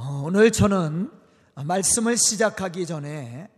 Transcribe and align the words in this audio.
어, 0.00 0.22
오늘 0.24 0.52
저는 0.52 1.10
말씀을 1.56 2.16
시작하기 2.16 2.86
전에 2.86 3.50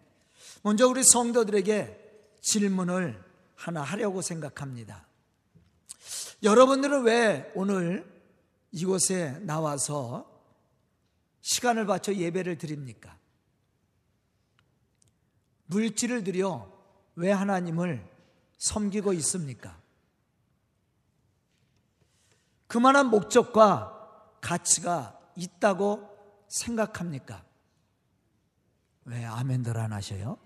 먼저 0.63 0.89
우리 0.89 1.03
성도들에게 1.05 2.39
질문을 2.41 3.23
하나 3.57 3.83
하려고 3.83 4.23
생각합니다. 4.23 5.07
여러분들은 6.43 7.03
왜 7.03 7.53
오늘 7.55 8.11
이곳에 8.73 9.33
나와서 9.41 10.43
시간을 11.43 11.85
바쳐 11.85 12.15
예배를 12.15 12.57
드립니까? 12.57 13.19
물질을 15.67 16.25
들여 16.25 16.73
왜 17.17 17.33
하나님을 17.33 18.03
섬기고 18.57 19.13
있습니까? 19.13 19.79
그만한 22.67 23.11
목적과 23.11 24.39
가치가 24.41 25.21
있다고 25.37 26.10
생각합니까? 26.51 27.43
왜 29.07 29.25
아멘들 29.25 29.79
안 29.79 29.93
하셔요? 29.93 30.37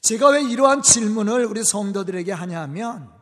제가 0.00 0.30
왜 0.30 0.42
이러한 0.42 0.82
질문을 0.82 1.44
우리 1.44 1.62
성도들에게 1.62 2.32
하냐면 2.32 3.12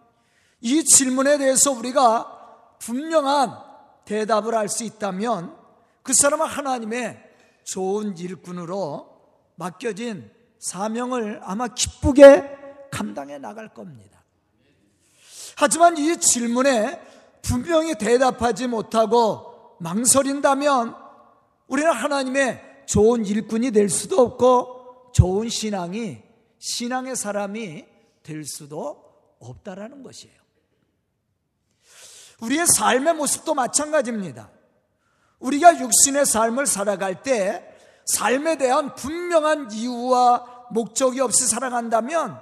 이 0.60 0.84
질문에 0.84 1.38
대해서 1.38 1.72
우리가 1.72 2.76
분명한 2.78 3.58
대답을 4.04 4.54
할 4.54 4.68
수 4.68 4.84
있다면 4.84 5.56
그 6.02 6.14
사람은 6.14 6.46
하나님의 6.46 7.22
좋은 7.64 8.16
일꾼으로 8.16 9.18
맡겨진 9.56 10.30
사명을 10.60 11.40
아마 11.42 11.68
기쁘게 11.68 12.88
감당해 12.90 13.38
나갈 13.38 13.68
겁니다. 13.74 14.24
하지만 15.56 15.98
이 15.98 16.16
질문에 16.16 17.00
분명히 17.42 17.96
대답하지 17.96 18.68
못하고 18.68 19.47
망설인다면 19.78 20.96
우리는 21.66 21.90
하나님의 21.90 22.84
좋은 22.86 23.24
일꾼이 23.26 23.70
될 23.70 23.88
수도 23.88 24.20
없고 24.20 25.12
좋은 25.12 25.48
신앙이 25.48 26.22
신앙의 26.58 27.16
사람이 27.16 27.86
될 28.22 28.44
수도 28.44 29.36
없다라는 29.40 30.02
것이에요. 30.02 30.36
우리의 32.40 32.66
삶의 32.66 33.14
모습도 33.14 33.54
마찬가지입니다. 33.54 34.50
우리가 35.38 35.78
육신의 35.80 36.26
삶을 36.26 36.66
살아갈 36.66 37.22
때 37.22 37.64
삶에 38.06 38.56
대한 38.56 38.94
분명한 38.94 39.72
이유와 39.72 40.68
목적이 40.70 41.20
없이 41.20 41.46
살아간다면 41.46 42.40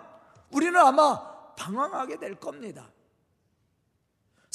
우리는 0.51 0.77
아마 0.77 1.55
방황하게 1.57 2.19
될 2.19 2.35
겁니다. 2.37 2.91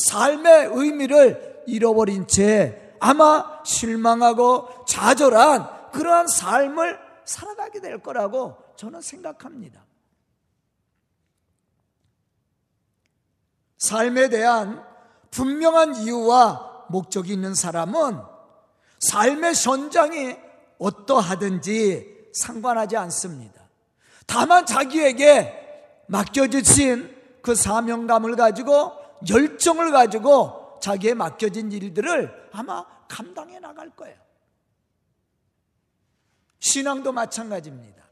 삶의 0.08 0.70
의미를 0.74 1.64
잃어버린 1.68 2.28
채 2.28 2.96
아마 3.00 3.62
실망하고 3.64 4.86
좌절한 4.86 5.92
그러한 5.92 6.28
삶을 6.28 7.00
살아가게 7.26 7.82
될 7.82 8.00
거라고 8.00 8.58
저는 8.76 9.02
생각합니다. 9.02 9.86
삶에 13.78 14.30
대한 14.30 14.84
분명한 15.32 15.96
이유와 15.96 16.86
목적이 16.90 17.34
있는 17.34 17.56
사람은 17.56 18.22
삶의 19.00 19.54
현장이 19.56 20.38
어떠하든지 20.78 22.30
상관하지 22.34 22.98
않습니다. 22.98 23.62
다만 24.28 24.66
자기에게 24.66 26.06
맡겨주신 26.08 27.18
그 27.42 27.56
사명감을 27.56 28.36
가지고 28.36 29.01
열정을 29.30 29.92
가지고 29.92 30.80
자기의 30.82 31.16
맡겨진 31.16 31.72
일들을 31.72 32.50
아마 32.52 32.86
감당해 33.08 33.60
나갈 33.60 33.90
거예요. 33.92 34.18
신앙도 36.60 37.12
마찬가지입니다. 37.12 38.04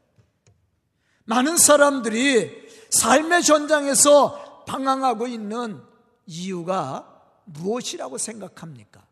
많은 1.24 1.56
사람들이 1.56 2.68
삶의 2.90 3.42
현장에서 3.42 4.64
방황하고 4.66 5.26
있는 5.26 5.80
이유가 6.26 7.22
무엇이라고 7.44 8.18
생각합니까? 8.18 9.06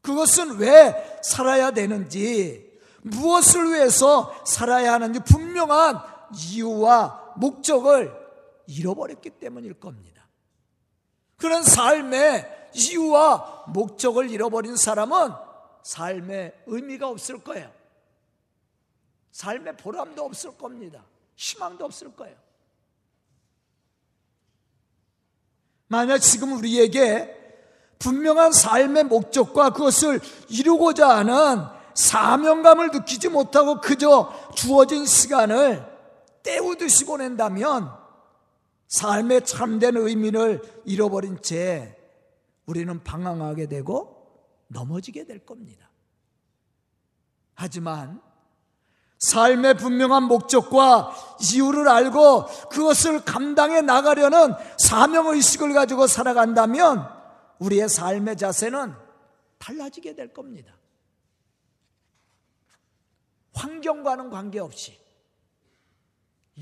그것은 0.00 0.58
왜 0.58 1.20
살아야 1.22 1.72
되는지, 1.72 2.78
무엇을 3.02 3.72
위해서 3.72 4.34
살아야 4.44 4.92
하는지 4.92 5.20
분명한 5.20 6.00
이유와 6.34 7.34
목적을 7.36 8.12
잃어버렸기 8.66 9.30
때문일 9.30 9.74
겁니다. 9.74 10.15
그런 11.36 11.62
삶의 11.62 12.70
이유와 12.74 13.64
목적을 13.68 14.30
잃어버린 14.30 14.76
사람은 14.76 15.32
삶의 15.82 16.62
의미가 16.66 17.08
없을 17.08 17.38
거예요. 17.38 17.70
삶의 19.32 19.76
보람도 19.76 20.24
없을 20.24 20.56
겁니다. 20.56 21.04
희망도 21.36 21.84
없을 21.84 22.14
거예요. 22.14 22.36
만약 25.88 26.18
지금 26.18 26.52
우리에게 26.54 27.34
분명한 27.98 28.52
삶의 28.52 29.04
목적과 29.04 29.70
그것을 29.70 30.20
이루고자 30.48 31.08
하는 31.18 31.64
사명감을 31.94 32.90
느끼지 32.90 33.28
못하고 33.28 33.80
그저 33.80 34.32
주어진 34.54 35.06
시간을 35.06 35.84
때우듯이 36.42 37.04
보낸다면 37.04 38.05
삶의 38.88 39.44
참된 39.44 39.96
의미를 39.96 40.62
잃어버린 40.84 41.40
채 41.42 41.96
우리는 42.66 43.02
방황하게 43.02 43.66
되고 43.66 44.16
넘어지게 44.68 45.24
될 45.24 45.44
겁니다. 45.44 45.90
하지만 47.54 48.20
삶의 49.18 49.78
분명한 49.78 50.24
목적과 50.24 51.14
이유를 51.52 51.88
알고 51.88 52.46
그것을 52.70 53.24
감당해 53.24 53.80
나가려는 53.80 54.52
사명의식을 54.78 55.72
가지고 55.72 56.06
살아간다면 56.06 57.08
우리의 57.58 57.88
삶의 57.88 58.36
자세는 58.36 58.94
달라지게 59.58 60.14
될 60.14 60.32
겁니다. 60.32 60.76
환경과는 63.54 64.28
관계없이 64.28 64.98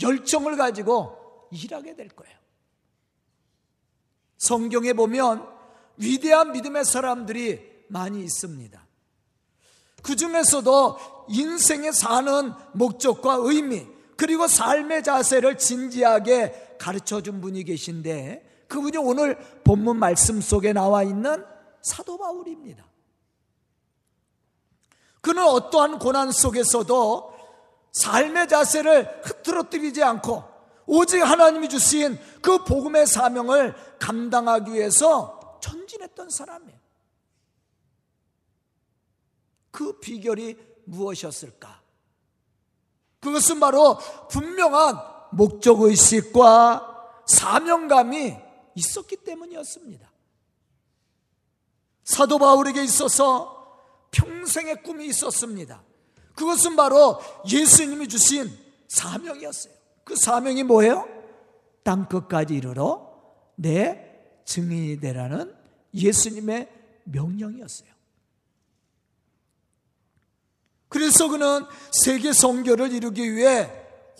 열정을 0.00 0.56
가지고 0.56 1.23
일하게 1.54 1.94
될 1.94 2.08
거예요. 2.08 2.36
성경에 4.38 4.92
보면 4.92 5.46
위대한 5.96 6.52
믿음의 6.52 6.84
사람들이 6.84 7.86
많이 7.88 8.22
있습니다. 8.22 8.84
그 10.02 10.16
중에서도 10.16 11.26
인생에 11.28 11.92
사는 11.92 12.52
목적과 12.74 13.36
의미, 13.40 13.86
그리고 14.16 14.46
삶의 14.46 15.02
자세를 15.02 15.56
진지하게 15.56 16.76
가르쳐 16.78 17.22
준 17.22 17.40
분이 17.40 17.64
계신데, 17.64 18.66
그분이 18.68 18.98
오늘 18.98 19.38
본문 19.64 19.98
말씀 19.98 20.40
속에 20.40 20.72
나와 20.72 21.02
있는 21.02 21.44
사도 21.80 22.18
바울입니다. 22.18 22.84
그는 25.20 25.42
어떠한 25.42 25.98
고난 26.00 26.30
속에서도 26.30 27.32
삶의 27.92 28.48
자세를 28.48 29.22
흐트러뜨리지 29.24 30.02
않고 30.02 30.53
오직 30.86 31.20
하나님이 31.20 31.68
주신 31.68 32.18
그 32.42 32.64
복음의 32.64 33.06
사명을 33.06 33.74
감당하기 33.98 34.72
위해서 34.72 35.58
전진했던 35.62 36.30
사람이에요. 36.30 36.78
그 39.70 39.98
비결이 39.98 40.56
무엇이었을까? 40.84 41.82
그것은 43.20 43.58
바로 43.58 43.98
분명한 44.30 44.96
목적의식과 45.32 47.22
사명감이 47.26 48.36
있었기 48.74 49.16
때문이었습니다. 49.16 50.12
사도 52.04 52.38
바울에게 52.38 52.84
있어서 52.84 53.54
평생의 54.10 54.82
꿈이 54.82 55.06
있었습니다. 55.06 55.82
그것은 56.34 56.76
바로 56.76 57.20
예수님이 57.50 58.08
주신 58.08 58.56
사명이었어요. 58.88 59.74
그 60.04 60.14
사명이 60.16 60.62
뭐예요? 60.64 61.08
땅 61.82 62.08
끝까지 62.08 62.54
이르러 62.54 63.10
내 63.56 64.04
증인이 64.44 65.00
되라는 65.00 65.54
예수님의 65.94 66.68
명령이었어요. 67.04 67.88
그래서 70.88 71.28
그는 71.28 71.66
세계 71.90 72.32
성교를 72.32 72.92
이루기 72.92 73.34
위해 73.34 73.68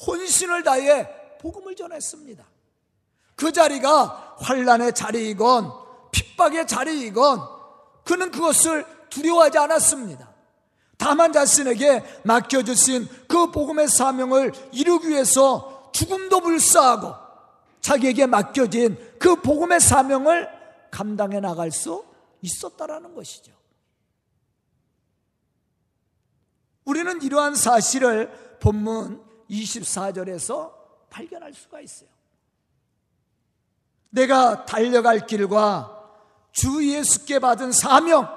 혼신을 0.06 0.64
다해 0.64 1.38
복음을 1.38 1.76
전했습니다. 1.76 2.44
그 3.36 3.52
자리가 3.52 4.36
환란의 4.38 4.94
자리이건 4.94 5.72
핍박의 6.10 6.66
자리이건 6.66 7.40
그는 8.04 8.30
그것을 8.30 8.86
두려워하지 9.10 9.58
않았습니다. 9.58 10.34
다만 10.96 11.32
자신에게 11.32 12.02
맡겨주신 12.24 13.08
그 13.28 13.50
복음의 13.50 13.88
사명을 13.88 14.52
이루기 14.72 15.08
위해서 15.08 15.73
죽음도 15.94 16.40
불사하고 16.40 17.14
자기에게 17.80 18.26
맡겨진 18.26 18.98
그 19.18 19.36
복음의 19.36 19.80
사명을 19.80 20.48
감당해 20.90 21.40
나갈 21.40 21.70
수 21.70 22.04
있었다라는 22.42 23.14
것이죠. 23.14 23.52
우리는 26.84 27.22
이러한 27.22 27.54
사실을 27.54 28.58
본문 28.60 29.22
24절에서 29.48 30.72
발견할 31.10 31.54
수가 31.54 31.80
있어요. 31.80 32.08
내가 34.10 34.64
달려갈 34.66 35.26
길과 35.26 35.90
주 36.52 36.84
예수께 36.86 37.38
받은 37.38 37.72
사명, 37.72 38.28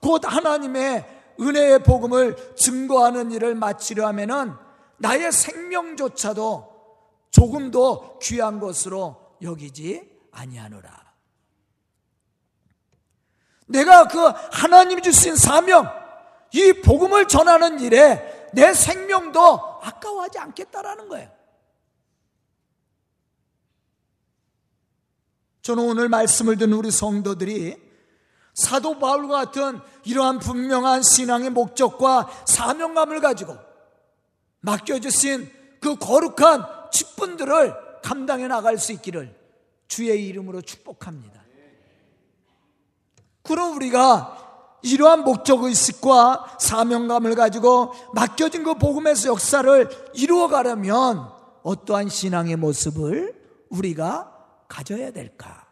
곧 0.00 0.22
하나님의 0.24 1.34
은혜의 1.40 1.82
복음을 1.84 2.54
증거하는 2.56 3.30
일을 3.32 3.54
마치려 3.54 4.06
하면은 4.08 4.54
나의 4.96 5.30
생명조차도 5.30 6.77
조금도 7.30 8.18
귀한 8.20 8.58
것으로 8.58 9.36
여기지 9.42 10.08
아니하노라. 10.32 11.08
내가 13.66 14.08
그 14.08 14.18
하나님 14.52 15.02
주신 15.02 15.36
사명, 15.36 15.86
이 16.52 16.72
복음을 16.72 17.28
전하는 17.28 17.80
일에 17.80 18.50
내 18.54 18.72
생명도 18.72 19.80
아까워하지 19.82 20.38
않겠다라는 20.38 21.08
거예요. 21.08 21.30
저는 25.62 25.84
오늘 25.84 26.08
말씀을 26.08 26.56
듣는 26.56 26.78
우리 26.78 26.90
성도들이 26.90 27.76
사도 28.54 28.98
바울과 28.98 29.44
같은 29.44 29.80
이러한 30.04 30.38
분명한 30.38 31.02
신앙의 31.02 31.50
목적과 31.50 32.28
사명감을 32.46 33.20
가지고 33.20 33.56
맡겨주신 34.60 35.52
그 35.80 35.96
거룩한 35.96 36.77
직분들을 37.38 38.00
감당해 38.02 38.48
나갈 38.48 38.76
수 38.76 38.92
있기를 38.92 39.34
주의 39.86 40.26
이름으로 40.26 40.60
축복합니다. 40.60 41.42
그럼 43.42 43.76
우리가 43.76 44.78
이러한 44.82 45.24
목적의식과 45.24 46.58
사명감을 46.60 47.34
가지고 47.34 47.92
맡겨진 48.14 48.64
그 48.64 48.74
복음에서 48.74 49.30
역사를 49.30 49.88
이루어가려면 50.14 51.32
어떠한 51.62 52.10
신앙의 52.10 52.56
모습을 52.56 53.34
우리가 53.70 54.64
가져야 54.68 55.10
될까? 55.10 55.66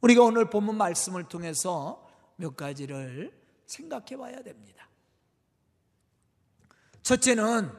우리가 0.00 0.22
오늘 0.22 0.48
본문 0.48 0.76
말씀을 0.76 1.24
통해서 1.24 2.06
몇 2.36 2.56
가지를 2.56 3.32
생각해 3.66 4.16
봐야 4.16 4.42
됩니다. 4.42 4.88
첫째는 7.02 7.70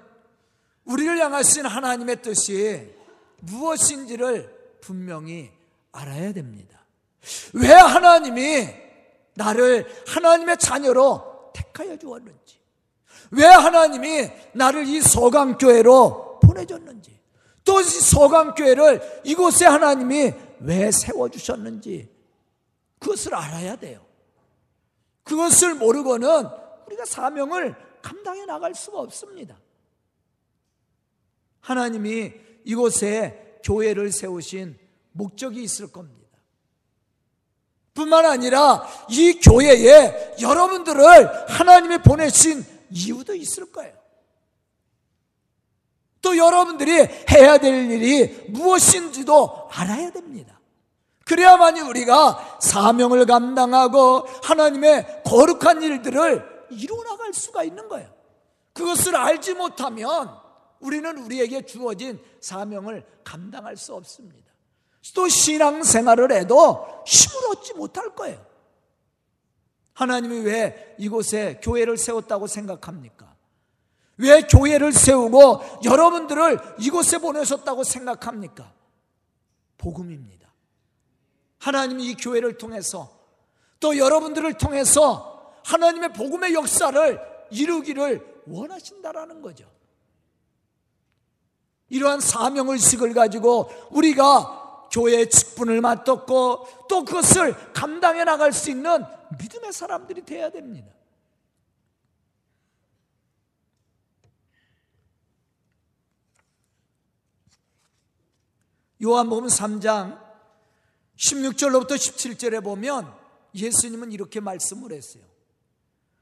우리를 0.85 1.19
향하신 1.19 1.65
하나님의 1.65 2.21
뜻이 2.21 2.96
무엇인지를 3.41 4.77
분명히 4.81 5.51
알아야 5.91 6.33
됩니다. 6.33 6.79
왜 7.53 7.71
하나님이 7.73 8.67
나를 9.35 9.85
하나님의 10.07 10.57
자녀로 10.57 11.51
택하여 11.53 11.97
주었는지, 11.97 12.59
왜 13.31 13.45
하나님이 13.45 14.29
나를 14.53 14.87
이 14.87 15.01
서강교회로 15.01 16.39
보내줬는지, 16.39 17.19
또 17.63 17.81
이 17.81 17.83
서강교회를 17.83 19.21
이곳에 19.25 19.65
하나님이 19.65 20.33
왜 20.61 20.91
세워주셨는지, 20.91 22.09
그것을 22.99 23.35
알아야 23.35 23.75
돼요. 23.75 24.05
그것을 25.23 25.75
모르고는 25.75 26.47
우리가 26.87 27.05
사명을 27.05 27.75
감당해 28.01 28.45
나갈 28.45 28.73
수가 28.73 28.99
없습니다. 28.99 29.57
하나님이 31.59 32.46
이곳에 32.67 33.59
교회를 33.63 34.11
세우신 34.11 34.77
목적이 35.13 35.63
있을 35.63 35.89
겁니다. 35.89 36.17
뿐만 37.93 38.25
아니라 38.25 38.85
이 39.09 39.39
교회에 39.39 40.35
여러분들을 40.39 41.49
하나님이 41.49 41.99
보내신 41.99 42.63
이유도 42.91 43.33
있을 43.35 43.71
거예요. 43.71 43.95
또 46.21 46.35
여러분들이 46.35 46.91
해야 47.31 47.57
될 47.57 47.89
일이 47.89 48.49
무엇인지도 48.49 49.69
알아야 49.71 50.11
됩니다. 50.11 50.59
그래야만이 51.23 51.79
우리가 51.81 52.59
사명을 52.61 53.25
감당하고 53.25 54.27
하나님의 54.43 55.23
거룩한 55.25 55.81
일들을 55.81 56.67
이루어 56.71 57.03
나갈 57.03 57.33
수가 57.33 57.63
있는 57.63 57.87
거예요. 57.87 58.09
그것을 58.73 59.15
알지 59.15 59.53
못하면 59.53 60.46
우리는 60.79 61.17
우리에게 61.17 61.65
주어진 61.65 62.21
사명을 62.39 63.05
감당할 63.23 63.77
수 63.77 63.93
없습니다. 63.95 64.51
또 65.15 65.27
신앙 65.27 65.83
생활을 65.83 66.31
해도 66.31 67.03
힘을 67.05 67.57
얻지 67.57 67.73
못할 67.73 68.13
거예요. 68.15 68.45
하나님이 69.93 70.41
왜 70.41 70.95
이곳에 70.99 71.59
교회를 71.63 71.97
세웠다고 71.97 72.47
생각합니까? 72.47 73.35
왜 74.17 74.41
교회를 74.41 74.91
세우고 74.91 75.61
여러분들을 75.85 76.59
이곳에 76.79 77.17
보내셨다고 77.19 77.83
생각합니까? 77.83 78.73
복음입니다. 79.77 80.51
하나님이 81.59 82.11
이 82.11 82.15
교회를 82.15 82.57
통해서 82.57 83.17
또 83.79 83.97
여러분들을 83.97 84.53
통해서 84.55 85.53
하나님의 85.65 86.13
복음의 86.13 86.53
역사를 86.53 87.19
이루기를 87.51 88.43
원하신다라는 88.47 89.41
거죠. 89.41 89.69
이러한 91.89 92.19
사명의식을 92.19 93.13
가지고 93.13 93.69
우리가 93.91 94.87
교회의 94.91 95.29
직분을 95.29 95.81
맡았고 95.81 96.87
또 96.89 97.05
그것을 97.05 97.73
감당해 97.73 98.23
나갈 98.23 98.53
수 98.53 98.69
있는 98.69 99.03
믿음의 99.39 99.73
사람들이 99.73 100.23
되어야 100.25 100.49
됩니다. 100.49 100.91
요한복음 109.03 109.47
3장 109.47 110.19
16절로부터 111.17 111.91
17절에 111.91 112.63
보면 112.63 113.13
예수님은 113.53 114.11
이렇게 114.11 114.39
말씀을 114.39 114.91
했어요. 114.91 115.23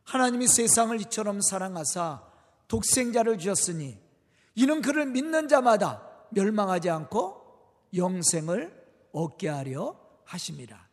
하나님이 0.03 0.47
세상을 0.47 1.00
이처럼 1.01 1.41
사랑하사 1.41 2.21
독생자를 2.67 3.38
주셨으니 3.38 4.05
이는 4.56 4.81
그를 4.81 5.06
믿는 5.06 5.48
자마다 5.48 6.02
멸망하지 6.31 6.90
않고 6.90 7.42
영생을 7.96 8.86
얻게 9.12 9.50
하려 9.50 9.96
하십니다. 10.24 10.90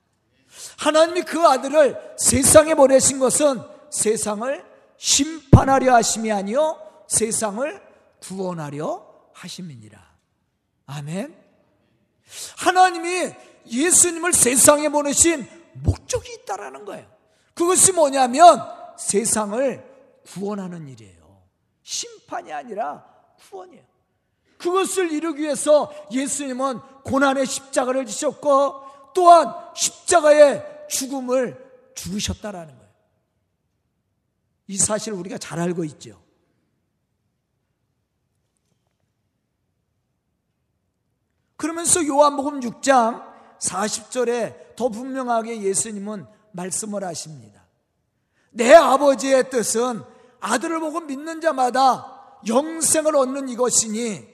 하나님이 0.79 1.23
그 1.23 1.41
아들을 1.41 2.17
세상에 2.19 2.75
보내신 2.75 3.19
것은 3.19 3.61
세상을 3.91 4.65
심판하려 4.97 5.95
하심이 5.95 6.31
아니요 6.31 6.79
세상을 7.09 7.83
구원하려 8.21 9.31
하심이니라. 9.33 10.13
아멘. 10.87 11.35
하나님이 12.59 13.33
예수님을 13.67 14.33
세상에 14.33 14.89
보내신 14.89 15.49
목적이 15.75 16.35
있다라는 16.35 16.85
거예요. 16.85 17.07
그것이 17.55 17.93
뭐냐면 17.93 18.61
세상을 18.99 19.91
구원하는 20.27 20.89
일이에요. 20.89 21.43
심판이 21.83 22.53
아니라 22.53 23.12
구원이에요. 23.51 23.85
그것을 24.59 25.11
이루기 25.11 25.43
위해서 25.43 25.93
예수님은 26.13 26.79
고난의 27.05 27.47
십자가를 27.47 28.07
지셨고 28.07 29.13
또한 29.15 29.53
십자가의 29.75 30.87
죽음을 30.89 31.93
죽으셨다라는 31.95 32.77
거예요. 32.77 32.93
이 34.69 34.79
사실을 34.79 35.19
우리가 35.19 35.39
잘 35.39 35.59
알고 35.59 35.85
있죠. 35.85 36.23
그러면서 41.57 42.07
요한복음 42.07 42.61
6장 42.61 43.33
40절에 43.59 44.75
더 44.77 44.89
분명하게 44.89 45.63
예수님은 45.63 46.27
말씀을 46.53 47.05
하십니다. 47.05 47.67
내 48.51 48.75
아버지의 48.75 49.51
뜻은 49.51 50.03
아들을 50.41 50.81
보고 50.81 51.01
믿는 51.01 51.41
자마다 51.41 52.22
영생을 52.47 53.17
얻는 53.17 53.49
이것이니 53.49 54.33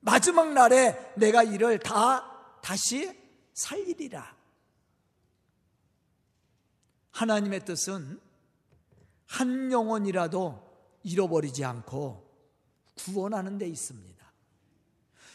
마지막 0.00 0.52
날에 0.52 1.12
내가 1.16 1.42
이를 1.42 1.78
다 1.78 2.58
다시 2.62 3.12
살리리라. 3.54 4.36
하나님의 7.10 7.64
뜻은 7.64 8.20
한 9.26 9.72
영혼이라도 9.72 10.62
잃어버리지 11.02 11.64
않고 11.64 12.24
구원하는 12.96 13.58
데 13.58 13.66
있습니다. 13.66 14.16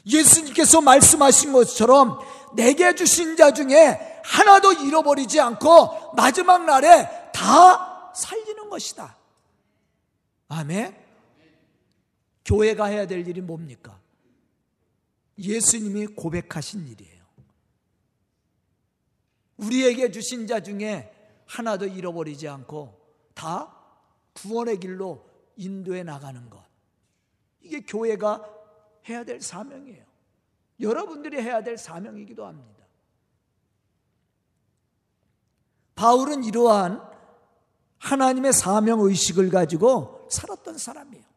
예수님께서 0.06 0.82
말씀하신 0.82 1.54
것처럼 1.54 2.20
내게 2.56 2.96
주신 2.96 3.36
자 3.36 3.54
중에 3.54 4.22
하나도 4.24 4.74
잃어버리지 4.74 5.40
않고 5.40 6.14
마지막 6.16 6.66
날에 6.66 7.32
다 7.34 8.12
살리는 8.14 8.70
것이다. 8.70 9.18
아멘. 10.48 11.11
교회가 12.46 12.86
해야 12.86 13.06
될 13.06 13.28
일이 13.28 13.42
뭡니까? 13.42 14.00
예수님이 15.38 16.08
고백하신 16.08 16.88
일이에요. 16.88 17.22
우리에게 19.58 20.12
주신 20.12 20.48
자 20.48 20.60
중에 20.60 21.14
하나도 21.46 21.86
잃어버리지 21.88 22.48
않고 22.48 23.00
다 23.34 23.78
구원의 24.34 24.80
길로 24.80 25.30
인도해 25.56 26.04
나가는 26.04 26.50
것. 26.50 26.64
이게 27.62 27.82
교회가 27.82 28.44
해야 29.08 29.24
될 29.24 29.42
사명이에요. 29.42 30.06
여러분들이 30.80 31.42
해야 31.42 31.62
될 31.64 31.78
사명이기도 31.78 32.46
합니다. 32.46 32.86
바울은 35.96 36.44
이러한 36.44 37.08
하나님의 38.00 38.54
사명 38.54 39.02
의식을 39.02 39.50
가지고 39.52 40.28
살았던 40.32 40.80
사람이에요. 40.80 41.31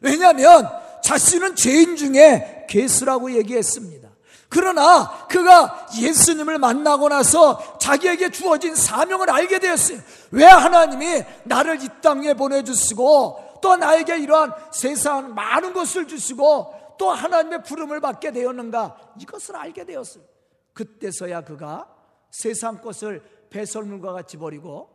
왜냐하면 0.00 0.68
자신은 1.02 1.56
죄인 1.56 1.96
중에 1.96 2.66
괴수라고 2.68 3.32
얘기했습니다. 3.32 4.08
그러나 4.48 5.26
그가 5.28 5.88
예수님을 6.00 6.58
만나고 6.58 7.08
나서 7.08 7.78
자기에게 7.78 8.30
주어진 8.30 8.74
사명을 8.74 9.30
알게 9.30 9.58
되었어요. 9.58 9.98
왜 10.30 10.44
하나님이 10.46 11.22
나를 11.44 11.82
이 11.82 11.88
땅에 12.00 12.32
보내주시고 12.34 13.58
또 13.60 13.76
나에게 13.76 14.18
이러한 14.18 14.52
세상 14.72 15.34
많은 15.34 15.74
것을 15.74 16.06
주시고 16.06 16.96
또 16.98 17.10
하나님의 17.10 17.62
부름을 17.62 18.00
받게 18.00 18.32
되었는가 18.32 19.14
이것을 19.20 19.56
알게 19.56 19.84
되었어요. 19.84 20.24
그때서야 20.72 21.42
그가 21.42 21.94
세상 22.30 22.80
것을 22.80 23.22
배설물과 23.50 24.12
같이 24.12 24.36
버리고 24.36 24.90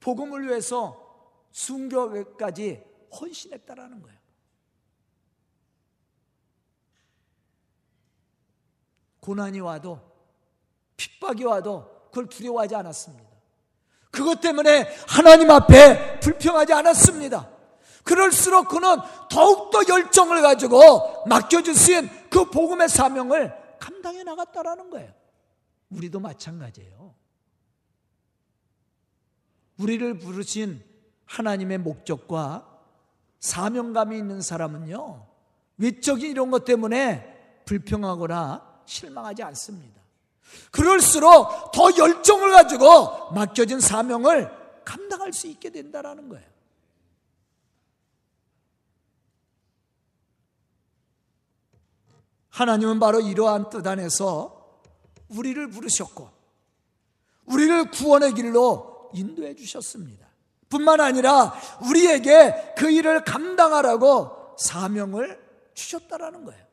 복음을 0.00 0.46
위해서 0.48 1.02
순교까지 1.52 2.82
헌신했다라는 3.18 4.02
거예요. 4.02 4.18
고난이 9.26 9.58
와도 9.58 10.00
핍박이 10.96 11.42
와도 11.42 11.90
그걸 12.10 12.28
두려워하지 12.28 12.76
않았습니다. 12.76 13.26
그것 14.12 14.40
때문에 14.40 14.86
하나님 15.08 15.50
앞에 15.50 16.20
불평하지 16.20 16.72
않았습니다. 16.72 17.50
그럴수록 18.04 18.68
그는 18.68 18.96
더욱더 19.28 19.80
열정을 19.88 20.42
가지고 20.42 21.24
맡겨주신 21.26 22.08
그 22.30 22.48
복음의 22.50 22.88
사명을 22.88 23.52
감당해 23.80 24.22
나갔다라는 24.22 24.90
거예요. 24.90 25.12
우리도 25.90 26.20
마찬가지예요. 26.20 27.12
우리를 29.78 30.18
부르신 30.18 30.84
하나님의 31.24 31.78
목적과 31.78 32.78
사명감이 33.40 34.16
있는 34.16 34.40
사람은요, 34.40 35.26
외적인 35.78 36.30
이런 36.30 36.52
것 36.52 36.64
때문에 36.64 37.62
불평하거나 37.64 38.65
실망하지 38.86 39.42
않습니다. 39.42 40.00
그럴수록 40.70 41.72
더 41.72 41.96
열정을 41.96 42.52
가지고 42.52 43.32
맡겨진 43.32 43.80
사명을 43.80 44.50
감당할 44.84 45.32
수 45.32 45.48
있게 45.48 45.70
된다라는 45.70 46.28
거예요. 46.28 46.46
하나님은 52.50 52.98
바로 53.00 53.20
이러한 53.20 53.68
뜻 53.68 53.86
안에서 53.86 54.80
우리를 55.28 55.68
부르셨고 55.68 56.30
우리를 57.46 57.90
구원의 57.90 58.32
길로 58.32 59.10
인도해 59.12 59.54
주셨습니다. 59.54 60.26
뿐만 60.68 61.00
아니라 61.00 61.54
우리에게 61.88 62.74
그 62.76 62.90
일을 62.90 63.24
감당하라고 63.24 64.56
사명을 64.58 65.38
주셨다라는 65.74 66.44
거예요. 66.44 66.65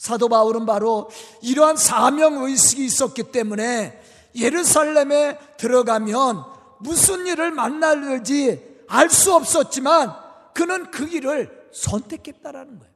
사도 0.00 0.30
바울은 0.30 0.64
바로 0.64 1.10
이러한 1.42 1.76
사명 1.76 2.42
의식이 2.42 2.82
있었기 2.86 3.24
때문에 3.24 4.00
예루살렘에 4.34 5.38
들어가면 5.58 6.42
무슨 6.78 7.26
일을 7.26 7.50
만날지 7.50 8.86
알 8.88 9.10
수 9.10 9.34
없었지만 9.34 10.16
그는 10.54 10.90
그 10.90 11.04
길을 11.04 11.68
선택했다라는 11.74 12.78
거예요. 12.78 12.94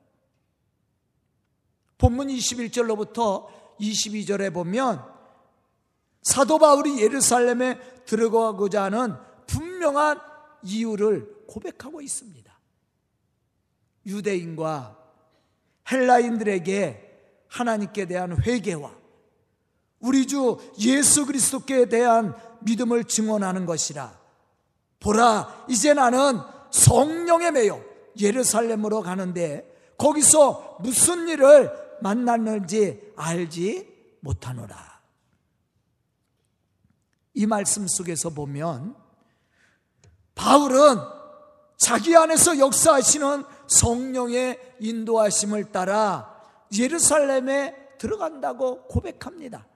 본문 1.99 2.29
21절로부터 2.29 3.49
22절에 3.79 4.51
보면 4.55 5.05
사도 6.23 6.59
바울이 6.59 7.03
예루살렘에 7.03 7.79
들어가고자 8.07 8.85
하는 8.85 9.15
분명한 9.47 10.19
이유를 10.63 11.45
고백하고 11.49 12.01
있습니다. 12.01 12.51
유대인과 14.07 15.04
헬라인들에게 15.91 17.01
하나님께 17.49 18.07
대한 18.07 18.41
회개와 18.43 18.93
우리 20.01 20.27
주 20.27 20.59
예수 20.81 21.25
그리스도께 21.25 21.89
대한 21.89 22.37
믿음을 22.61 23.05
증언하는 23.05 23.65
것이라. 23.65 24.19
보라, 25.01 25.67
이제 25.69 25.95
나는 25.95 26.41
성령에 26.71 27.51
매여 27.51 27.83
예루살렘으로 28.21 29.03
가는데 29.03 29.71
거기서 29.97 30.79
무슨 30.81 31.29
일을 31.29 31.71
만났는지 32.03 33.13
알지 33.17 34.19
못하노라. 34.21 35.01
이 37.35 37.47
말씀 37.47 37.87
속에서 37.87 38.31
보면 38.31 38.95
바울은 40.35 40.99
자기 41.77 42.17
안에서 42.17 42.59
역사하시는 42.59 43.45
성령의 43.67 44.77
인도하심을 44.81 45.73
따라 45.73 46.35
예루살렘에 46.77 47.75
들어간다고 47.99 48.83
고백합니다. 48.85 49.67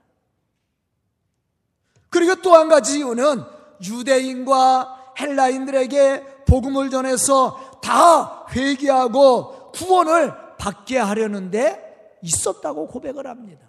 그리고 2.11 2.37
또 2.43 2.55
한 2.55 2.69
가지 2.69 2.99
이유는 2.99 3.45
유대인과 3.85 5.15
헬라인들에게 5.21 6.45
복음을 6.47 6.91
전해서 6.91 7.81
다 7.83 8.47
회개하고 8.51 9.73
구원을 9.73 10.33
받게 10.59 10.99
하려는데 10.99 12.19
있었다고 12.23 12.89
고백을 12.89 13.27
합니다. 13.27 13.67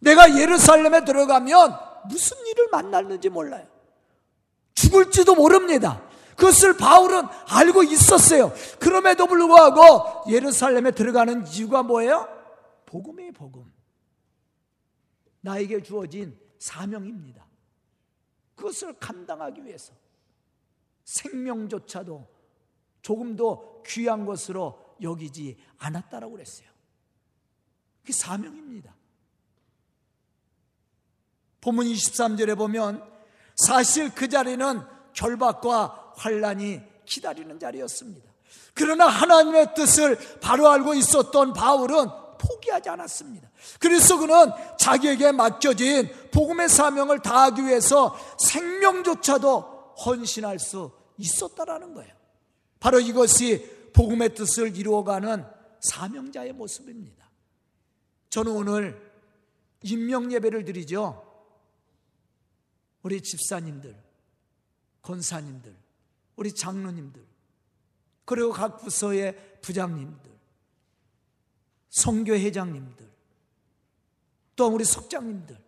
내가 0.00 0.36
예루살렘에 0.36 1.04
들어가면 1.04 1.76
무슨 2.08 2.36
일을 2.46 2.68
만났는지 2.72 3.28
몰라요. 3.28 3.66
죽을지도 4.74 5.34
모릅니다. 5.34 6.02
그것을 6.36 6.76
바울은 6.76 7.22
알고 7.48 7.82
있었어요. 7.84 8.52
그럼에도 8.78 9.26
불구하고 9.26 10.30
예루살렘에 10.30 10.90
들어가는 10.92 11.46
이유가 11.48 11.82
뭐예요? 11.82 12.28
복음이에요, 12.86 13.32
복음. 13.32 13.72
나에게 15.40 15.82
주어진 15.82 16.38
사명입니다. 16.58 17.46
그것을 18.54 18.94
감당하기 18.98 19.64
위해서 19.64 19.92
생명조차도 21.04 22.28
조금도 23.02 23.82
귀한 23.86 24.24
것으로 24.24 24.96
여기지 25.02 25.56
않았다라고 25.78 26.32
그랬어요. 26.32 26.68
그게 28.00 28.12
사명입니다. 28.12 28.94
본문 31.60 31.86
23절에 31.86 32.56
보면 32.56 33.08
사실 33.56 34.12
그 34.14 34.28
자리는 34.28 34.82
결박과 35.12 36.01
환란이 36.16 36.80
기다리는 37.04 37.58
자리였습니다. 37.58 38.30
그러나 38.74 39.06
하나님의 39.06 39.74
뜻을 39.74 40.18
바로 40.40 40.68
알고 40.68 40.94
있었던 40.94 41.52
바울은 41.52 42.08
포기하지 42.38 42.88
않았습니다. 42.88 43.50
그래서 43.78 44.18
그는 44.18 44.50
자기에게 44.78 45.32
맡겨진 45.32 46.10
복음의 46.32 46.68
사명을 46.68 47.20
다하기 47.20 47.62
위해서 47.62 48.16
생명조차도 48.38 49.94
헌신할 50.04 50.58
수 50.58 50.90
있었다라는 51.18 51.94
거예요. 51.94 52.12
바로 52.80 52.98
이것이 52.98 53.90
복음의 53.92 54.34
뜻을 54.34 54.76
이루어가는 54.76 55.44
사명자의 55.80 56.52
모습입니다. 56.52 57.30
저는 58.30 58.52
오늘 58.52 59.12
임명 59.82 60.32
예배를 60.32 60.64
드리죠. 60.64 61.22
우리 63.02 63.20
집사님들, 63.20 63.96
권사님들, 65.02 65.76
우리 66.36 66.52
장로님들, 66.52 67.24
그리고 68.24 68.52
각 68.52 68.78
부서의 68.78 69.58
부장님들, 69.60 70.30
성교 71.90 72.34
회장님들, 72.34 73.10
또 74.56 74.68
우리 74.68 74.84
속장님들, 74.84 75.58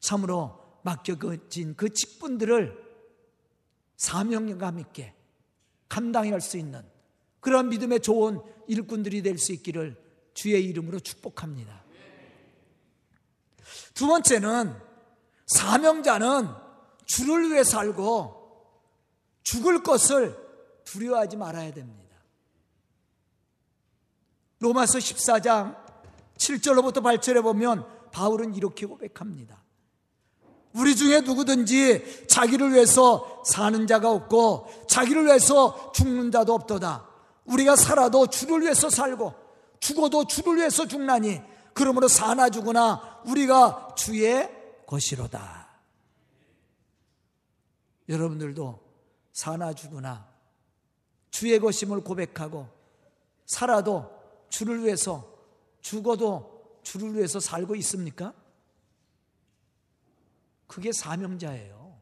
참으로 0.00 0.80
맡겨진 0.82 1.74
그 1.76 1.92
직분들을 1.92 2.88
사명감 3.96 4.78
있게 4.78 5.14
감당할 5.88 6.40
수 6.40 6.56
있는 6.56 6.82
그런 7.40 7.68
믿음의 7.68 8.00
좋은 8.00 8.40
일꾼들이 8.68 9.22
될 9.22 9.38
수 9.38 9.52
있기를 9.52 10.00
주의 10.34 10.64
이름으로 10.64 11.00
축복합니다. 11.00 11.84
두 13.94 14.06
번째는 14.06 14.76
사명자는 15.46 16.48
주를 17.06 17.50
위해 17.50 17.64
살고 17.64 18.37
죽을 19.48 19.82
것을 19.82 20.36
두려워하지 20.84 21.38
말아야 21.38 21.72
됩니다. 21.72 22.16
로마서 24.58 24.98
14장 24.98 25.74
7절로부터 26.36 26.96
8절에 26.96 27.42
보면 27.42 27.86
바울은 28.12 28.54
이렇게 28.54 28.84
고백합니다. 28.84 29.64
우리 30.74 30.94
중에 30.94 31.22
누구든지 31.22 32.26
자기를 32.28 32.74
위해서 32.74 33.42
사는 33.46 33.86
자가 33.86 34.10
없고 34.10 34.84
자기를 34.86 35.24
위해서 35.24 35.92
죽는 35.92 36.30
자도 36.30 36.52
없도다. 36.52 37.08
우리가 37.46 37.74
살아도 37.74 38.26
주를 38.26 38.60
위해서 38.60 38.90
살고 38.90 39.32
죽어도 39.80 40.26
주를 40.26 40.56
위해서 40.56 40.86
죽나니 40.86 41.40
그러므로 41.72 42.06
사나 42.06 42.50
죽으나 42.50 43.22
우리가 43.24 43.94
주의 43.96 44.46
것이로다. 44.86 45.68
여러분들도 48.10 48.87
사나 49.38 49.72
죽으나 49.72 50.28
주의 51.30 51.60
것임을 51.60 52.02
고백하고 52.02 52.68
살아도 53.46 54.10
주를 54.48 54.82
위해서 54.82 55.32
죽어도 55.80 56.80
주를 56.82 57.14
위해서 57.14 57.38
살고 57.38 57.76
있습니까? 57.76 58.34
그게 60.66 60.90
사명자예요. 60.90 62.00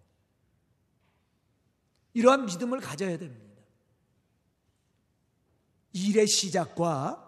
이러한 2.14 2.46
믿음을 2.46 2.80
가져야 2.80 3.18
됩니다. 3.18 3.62
일의 5.92 6.26
시작과 6.26 7.22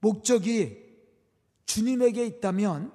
목적이 0.00 0.92
주님에게 1.66 2.26
있다면 2.26 2.92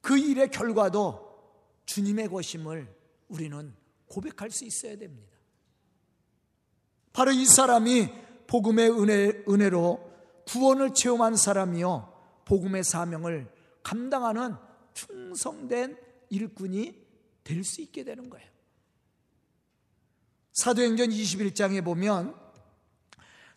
그 0.00 0.18
일의 0.18 0.50
결과도 0.50 1.62
주님의 1.86 2.26
것임을 2.26 2.92
우리는 3.28 3.81
고백할 4.12 4.50
수 4.50 4.64
있어야 4.66 4.96
됩니다. 4.96 5.32
바로 7.12 7.30
이 7.30 7.46
사람이 7.46 8.10
복음의 8.46 8.90
은혜, 8.90 9.42
은혜로 9.48 10.12
구원을 10.46 10.92
체험한 10.92 11.36
사람이요. 11.36 12.12
복음의 12.44 12.84
사명을 12.84 13.50
감당하는 13.82 14.54
충성된 14.92 15.96
일꾼이 16.28 17.00
될 17.44 17.64
수 17.64 17.80
있게 17.80 18.04
되는 18.04 18.28
거예요. 18.28 18.46
사도행전 20.52 21.08
21장에 21.08 21.82
보면 21.82 22.36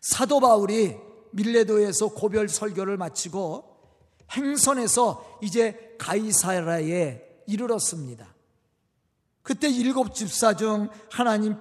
사도 0.00 0.40
바울이 0.40 0.96
밀레도에서 1.32 2.08
고별 2.08 2.48
설교를 2.48 2.96
마치고 2.96 3.76
행선에서 4.32 5.40
이제 5.42 5.94
가이사라에 5.98 7.42
이르렀습니다. 7.46 8.35
그때 9.46 9.68
일곱 9.68 10.12
집사 10.12 10.56
중 10.56 10.88
하나님 11.08 11.56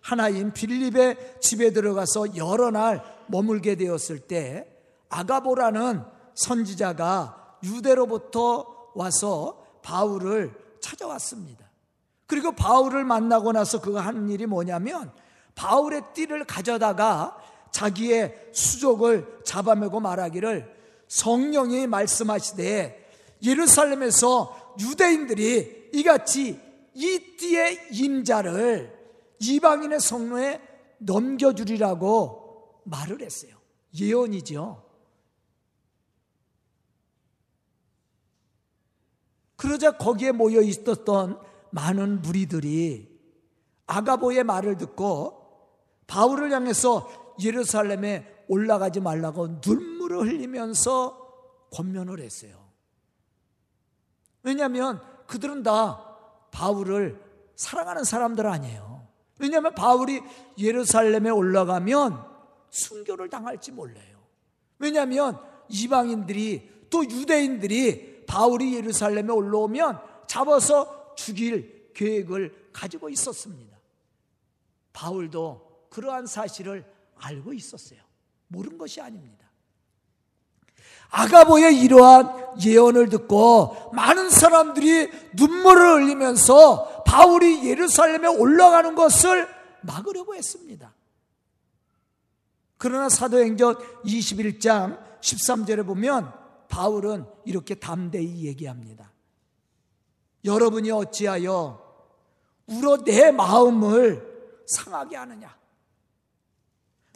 하나인 0.00 0.52
빌립의 0.52 1.38
집에 1.40 1.72
들어가서 1.72 2.34
여러 2.34 2.72
날 2.72 3.00
머물게 3.28 3.76
되었을 3.76 4.18
때 4.18 4.66
아가보라는 5.08 6.02
선지자가 6.34 7.58
유대로부터 7.62 8.90
와서 8.96 9.64
바울을 9.82 10.52
찾아왔습니다. 10.80 11.64
그리고 12.26 12.50
바울을 12.50 13.04
만나고 13.04 13.52
나서 13.52 13.80
그가 13.80 14.00
하는 14.00 14.28
일이 14.30 14.44
뭐냐면 14.44 15.12
바울의 15.54 16.02
띠를 16.14 16.44
가져다가 16.44 17.38
자기의 17.70 18.48
수족을 18.52 19.42
잡아매고 19.44 20.00
말하기를 20.00 20.74
성령이 21.06 21.86
말씀하시되 21.86 23.10
예루살렘에서 23.44 24.74
유대인들이 24.80 25.90
이같이 25.94 26.66
이 26.94 27.36
띠의 27.38 27.88
임자를 27.92 28.96
이방인의 29.40 30.00
성로에 30.00 30.60
넘겨주리라고 30.98 32.82
말을 32.84 33.22
했어요. 33.22 33.56
예언이죠. 33.98 34.84
그러자 39.56 39.96
거기에 39.96 40.32
모여 40.32 40.60
있었던 40.60 41.40
많은 41.70 42.22
무리들이 42.22 43.18
아가보의 43.86 44.44
말을 44.44 44.76
듣고 44.76 45.38
바울을 46.06 46.52
향해서 46.52 47.34
예루살렘에 47.42 48.44
올라가지 48.48 49.00
말라고 49.00 49.60
눈물을 49.64 50.20
흘리면서 50.20 51.68
권면을 51.72 52.20
했어요. 52.20 52.68
왜냐하면 54.42 55.02
그들은 55.26 55.62
다 55.62 56.07
바울을 56.50 57.20
사랑하는 57.56 58.04
사람들 58.04 58.46
아니에요. 58.46 59.06
왜냐하면 59.38 59.74
바울이 59.74 60.20
예루살렘에 60.58 61.30
올라가면 61.30 62.24
순교를 62.70 63.28
당할지 63.28 63.72
몰라요. 63.72 64.18
왜냐하면 64.78 65.40
이방인들이 65.68 66.86
또 66.90 67.04
유대인들이 67.04 68.24
바울이 68.26 68.74
예루살렘에 68.74 69.32
올라오면 69.32 70.00
잡아서 70.26 71.14
죽일 71.16 71.92
계획을 71.94 72.70
가지고 72.72 73.08
있었습니다. 73.08 73.76
바울도 74.92 75.86
그러한 75.90 76.26
사실을 76.26 76.84
알고 77.16 77.52
있었어요. 77.52 78.00
모른 78.48 78.78
것이 78.78 79.00
아닙니다. 79.00 79.37
아가보의 81.10 81.78
이러한 81.80 82.58
예언을 82.64 83.08
듣고 83.08 83.90
많은 83.92 84.30
사람들이 84.30 85.10
눈물을 85.34 86.02
흘리면서 86.02 87.04
바울이 87.04 87.68
예루살렘에 87.68 88.26
올라가는 88.26 88.94
것을 88.94 89.48
막으려고 89.80 90.34
했습니다. 90.34 90.94
그러나 92.76 93.08
사도행전 93.08 93.76
21장 94.04 95.20
13절에 95.20 95.84
보면 95.86 96.32
바울은 96.68 97.26
이렇게 97.44 97.74
담대히 97.74 98.44
얘기합니다. 98.46 99.10
여러분이 100.44 100.90
어찌하여 100.90 101.86
울어 102.66 102.98
내 102.98 103.30
마음을 103.30 104.62
상하게 104.66 105.16
하느냐? 105.16 105.56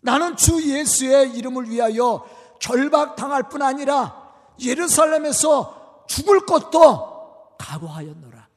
나는 0.02 0.36
주 0.36 0.60
예수의 0.60 1.36
이름을 1.36 1.70
위하여 1.70 2.26
결박당할 2.62 3.48
뿐 3.48 3.60
아니라 3.60 4.32
예루살렘에서 4.60 6.04
죽을 6.06 6.46
것도 6.46 7.56
각오하였노라. 7.58 8.48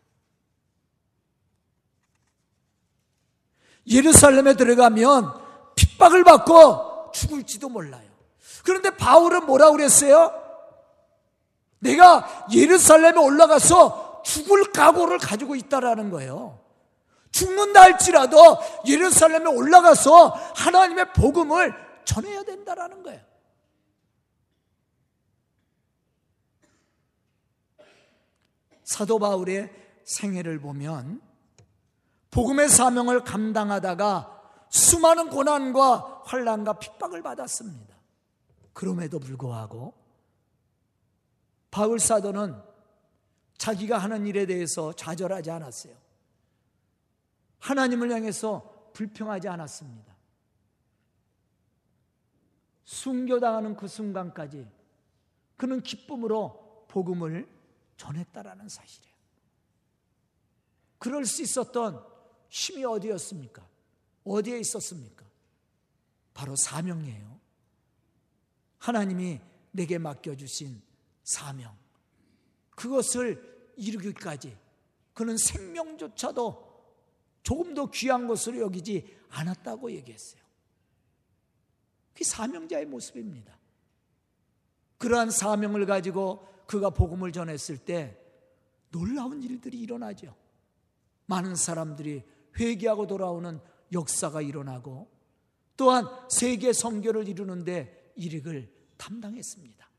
예루살렘에 3.88 4.54
들어가면 4.56 5.34
핍박을 5.76 6.24
받고 6.24 7.12
죽을지도 7.14 7.70
몰라요. 7.70 8.08
그런데 8.64 8.92
바울은 8.92 9.46
뭐라고 9.46 9.74
그랬어요? 9.74 10.34
내가 11.80 12.48
예루살렘에 12.52 13.18
올라가서 13.18 14.22
죽을 14.24 14.72
각오를 14.72 15.18
가지고 15.18 15.56
있다라는 15.56 16.10
거예요. 16.12 16.60
죽는다 17.32 17.82
할지라도 17.82 18.38
예루살렘에 18.88 19.46
올라가서 19.46 20.28
하나님의 20.56 21.14
복음을 21.14 21.74
전해야 22.06 22.44
된다라는 22.44 23.04
거예요. 23.04 23.25
사도 28.86 29.20
바울의 29.20 29.74
생애를 30.06 30.60
보면 30.60 31.22
복음의 32.32 32.70
사명을 32.70 33.24
감당하다가 33.24 34.68
수많은 34.70 35.30
고난과 35.30 36.24
환란과 36.26 36.80
핍박을 36.80 37.24
받았습니다. 37.24 37.96
그럼에도 38.74 39.20
불구하고 39.20 39.94
바울 41.72 42.00
사도는 42.00 42.62
자기가 43.58 43.98
하는 43.98 44.28
일에 44.28 44.46
대해서 44.46 44.94
좌절하지 44.94 45.50
않았어요. 45.50 45.96
하나님을 47.60 48.12
향해서 48.12 48.92
불평하지 48.94 49.48
않았습니다. 49.48 50.14
순교당하는 52.84 53.76
그 53.76 53.88
순간까지 53.88 54.68
그는 55.58 55.82
기쁨으로 55.82 56.86
복음을 56.88 57.55
전했다라는 57.98 58.70
사실이에요. 58.70 59.16
그럴 60.98 61.26
수 61.26 61.42
있었던 61.42 62.04
힘이 62.50 62.86
어디였습니까? 62.86 63.68
어디에 64.24 64.60
있었습니까? 64.60 65.26
바로 66.34 66.56
사명이에요. 66.56 67.40
하나님이 68.80 69.40
내게 69.72 69.98
맡겨주신 69.98 70.82
사명. 71.24 71.76
그것을 72.72 73.74
이루기까지 73.78 74.58
그는 75.14 75.38
생명조차도 75.38 76.66
조금 77.44 77.74
더 77.74 77.90
귀한 77.92 78.28
것으로 78.28 78.60
여기지 78.60 79.18
않았다고 79.30 79.92
얘기했어요. 79.92 80.42
그 82.14 82.24
사명자의 82.24 82.86
모습입니다. 82.86 83.58
그러한 84.98 85.30
사명을 85.30 85.86
가지고 85.86 86.48
그가 86.68 86.90
복음을 86.90 87.32
전했을 87.32 87.78
때 87.78 88.18
놀라운 88.90 89.42
일들이 89.44 89.80
일어나죠. 89.80 90.36
많은 91.26 91.56
사람들이 91.56 92.24
회개하고 92.58 93.08
돌아오는 93.08 93.60
역사가 93.92 94.42
일어나고 94.42 95.10
또한 95.78 96.08
세계 96.30 96.72
선교를 96.72 97.28
이루는데 97.28 98.14
일익을 98.16 98.72
담당했습니다. 98.98 99.90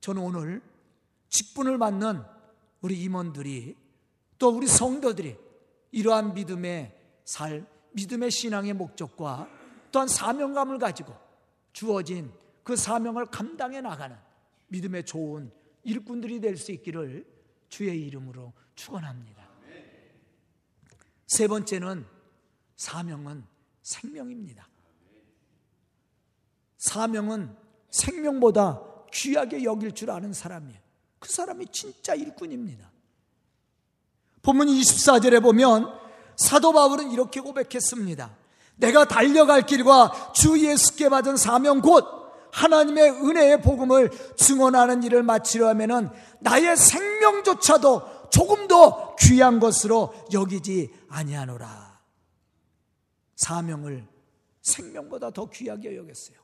저는 0.00 0.22
오늘 0.22 0.62
직분을 1.28 1.78
맡는 1.78 2.22
우리 2.82 3.00
임원들이 3.02 3.76
또 4.38 4.48
우리 4.48 4.66
성도들이 4.66 5.36
이러한 5.92 6.34
믿음의 6.34 6.96
살, 7.24 7.66
믿음의 7.92 8.30
신앙의 8.30 8.74
목적과 8.74 9.48
또한 9.92 10.08
사명감을 10.08 10.78
가지고 10.78 11.14
주어진 11.72 12.32
그 12.62 12.76
사명을 12.76 13.26
감당해 13.26 13.80
나가는 13.80 14.16
믿음의 14.68 15.04
좋은 15.06 15.50
일꾼들이 15.82 16.40
될 16.40 16.56
수 16.56 16.72
있기를 16.72 17.26
주의 17.68 18.06
이름으로 18.06 18.52
축원합니다. 18.74 19.48
세 21.26 21.46
번째는 21.46 22.04
사명은 22.76 23.44
생명입니다. 23.82 24.68
사명은 26.78 27.56
생명보다 27.90 28.82
귀하게 29.12 29.64
여길 29.64 29.92
줄 29.92 30.10
아는 30.10 30.32
사람이에요. 30.32 30.80
그 31.18 31.30
사람이 31.30 31.66
진짜 31.72 32.14
일꾼입니다. 32.14 32.90
본문 34.42 34.68
24절에 34.68 35.42
보면 35.42 35.92
사도 36.36 36.72
바울은 36.72 37.10
이렇게 37.10 37.40
고백했습니다. 37.40 38.36
내가 38.76 39.06
달려갈 39.06 39.66
길과 39.66 40.32
주 40.34 40.58
예수께 40.58 41.10
받은 41.10 41.36
사명 41.36 41.80
곧 41.80 42.19
하나님의 42.52 43.10
은혜의 43.10 43.62
복음을 43.62 44.10
증언하는 44.36 45.02
일을 45.02 45.22
마치려 45.22 45.68
하면은 45.68 46.10
나의 46.40 46.76
생명조차도 46.76 48.30
조금 48.30 48.68
더 48.68 49.14
귀한 49.16 49.60
것으로 49.60 50.14
여기지 50.32 50.92
아니하노라. 51.08 52.00
사명을 53.36 54.06
생명보다 54.62 55.30
더 55.30 55.48
귀하게 55.48 55.96
여겼어요. 55.96 56.36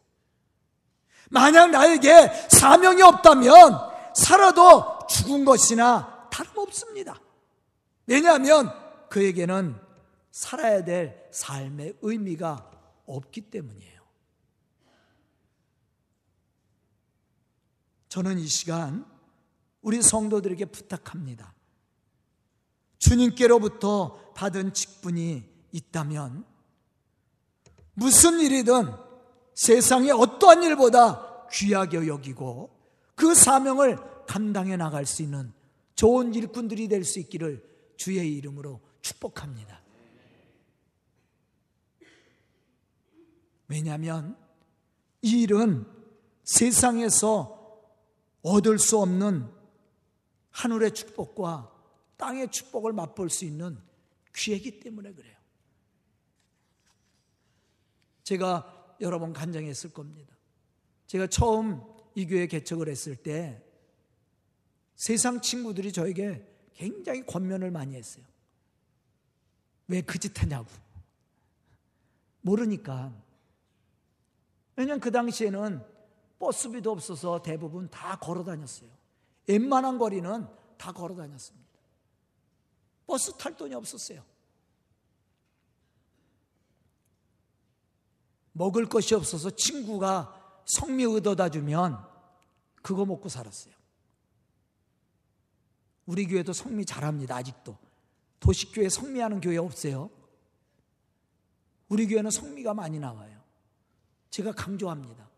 만약 1.31 1.71
나에게 1.71 2.49
사명이 2.49 3.03
없다면 3.03 3.97
살아도 4.15 5.07
죽은 5.09 5.45
것이나 5.45 6.29
다름없습니다. 6.31 7.21
왜냐하면 8.07 8.73
그에게는 9.09 9.77
살아야 10.31 10.85
될 10.85 11.29
삶의 11.33 11.97
의미가 12.03 12.71
없기 13.07 13.43
때문이에요. 13.43 13.96
저는 18.17 18.39
이 18.39 18.47
시간 18.47 19.05
우리 19.83 20.01
성도들에게 20.01 20.65
부탁합니다. 20.65 21.53
주님께로부터 22.97 24.33
받은 24.33 24.73
직분이 24.73 25.45
있다면 25.71 26.47
무슨 27.93 28.41
일이든 28.41 28.91
세상의 29.53 30.13
어떠한 30.13 30.63
일보다 30.63 31.47
귀하게 31.53 32.07
여기고 32.09 32.75
그 33.15 33.35
사명을 33.35 33.99
감당해 34.27 34.79
나갈 34.79 35.05
수 35.05 35.21
있는 35.21 35.53
좋은 35.95 36.33
일꾼들이 36.33 36.89
될 36.89 37.05
수 37.05 37.19
있기를 37.21 37.63
주의 37.99 38.35
이름으로 38.35 38.81
축복합니다. 39.03 39.83
왜냐하면 43.69 44.39
이 45.21 45.43
일은 45.43 45.85
세상에서 46.45 47.56
얻을 48.47 48.79
수 48.79 48.99
없는 49.01 49.51
하늘의 50.53 50.95
축복과 50.95 51.73
땅의 52.17 52.53
축복을 52.53 52.93
맛볼 52.93 53.29
수 53.29 53.45
있는 53.45 53.77
귀하기 54.37 54.79
때문에 54.81 55.13
그래요. 55.13 55.35
제가 58.23 58.97
여러 59.01 59.19
번 59.19 59.33
간증했을 59.33 59.91
겁니다. 59.93 60.35
제가 61.09 61.27
처음 61.27 61.83
이 62.15 62.25
교회 62.27 62.47
개척을 62.47 62.89
했을 62.89 63.17
때 63.17 63.63
세상 64.95 65.41
친구들이 65.41 65.93
저에게 65.93 66.47
굉장히 66.75 67.27
권면을 67.27 67.71
많이 67.73 67.97
했어요. 67.97 68.25
왜 69.89 70.03
그 70.03 70.19
짓 70.19 70.41
하냐고. 70.41 70.69
모르니까. 72.43 73.13
왜냐면 74.77 75.01
그 75.01 75.11
당시에는 75.11 75.96
버스비도 76.39 76.91
없어서 76.91 77.43
대부분 77.43 77.89
다 77.89 78.19
걸어 78.19 78.45
다녔어요. 78.45 78.91
웬만한 79.47 79.99
거리는 79.99 80.47
다 80.77 80.93
걸어 80.93 81.15
다녔습니다. 81.15 81.67
버스 83.07 83.37
탈 83.37 83.57
돈이 83.57 83.75
없었어요. 83.75 84.23
먹을 88.53 88.89
것이 88.89 89.15
없어서 89.15 89.51
친구가 89.51 90.63
성미 90.65 91.05
얻어다 91.05 91.51
주면 91.51 92.05
그거 92.83 93.05
먹고 93.05 93.29
살았어요. 93.29 93.75
우리 96.07 96.27
교회도 96.27 96.53
성미 96.53 96.85
잘합니다. 96.85 97.37
아직도. 97.37 97.77
도시교회 98.41 98.89
성미하는 98.89 99.41
교회 99.41 99.57
없어요. 99.59 100.11
우리 101.89 102.07
교회는 102.07 102.31
성미가 102.31 102.75
많이 102.75 102.99
나와요. 102.99 103.43
제가 104.31 104.53
강조합니다. 104.53 105.29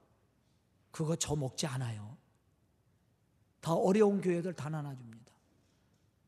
그거 0.98 1.14
저 1.14 1.36
먹지 1.36 1.64
않아요. 1.64 2.16
다 3.60 3.72
어려운 3.72 4.20
교회들 4.20 4.52
다 4.54 4.68
나눠줍니다. 4.68 5.32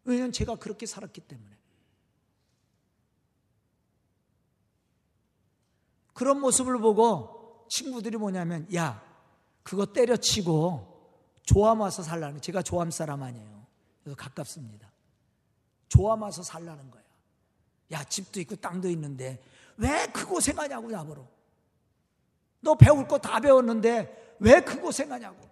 왜냐하면 0.04 0.30
제가 0.30 0.54
그렇게 0.54 0.86
살았기 0.86 1.22
때문에. 1.22 1.56
그런 6.14 6.40
모습을 6.40 6.78
보고 6.78 7.66
친구들이 7.68 8.16
뭐냐면, 8.16 8.72
야, 8.72 9.02
그거 9.64 9.86
때려치고 9.86 10.86
조암 11.42 11.80
와서 11.80 12.04
살라는, 12.04 12.40
제가 12.40 12.62
조암 12.62 12.92
사람 12.92 13.24
아니에요. 13.24 13.66
그래서 14.04 14.16
가깝습니다. 14.16 14.88
조암 15.88 16.22
와서 16.22 16.44
살라는 16.44 16.92
거야. 16.92 17.02
야, 17.90 18.04
집도 18.04 18.38
있고 18.40 18.54
땅도 18.54 18.88
있는데 18.90 19.42
왜 19.76 20.06
그 20.12 20.24
고생하냐고, 20.26 20.92
나보러. 20.92 21.26
너 22.60 22.76
배울 22.76 23.08
거 23.08 23.18
다 23.18 23.40
배웠는데 23.40 24.20
왜 24.40 24.60
그 24.60 24.80
고생하냐고. 24.80 25.48